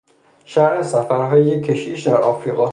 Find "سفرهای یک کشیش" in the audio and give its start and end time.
0.83-2.07